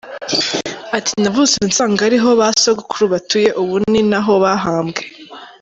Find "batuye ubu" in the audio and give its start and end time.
3.13-3.75